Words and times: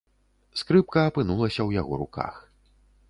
Скрыпка 0.61 1.03
апынулася 1.09 1.55
ў 1.67 1.81
яго 1.81 1.93
руках. 2.01 2.33